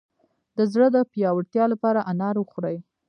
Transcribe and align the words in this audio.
د 0.57 0.59
زړه 0.71 0.87
د 0.95 0.97
پیاوړتیا 1.11 1.65
لپاره 1.73 2.05
انار 2.11 2.35
وخورئ 2.39 2.77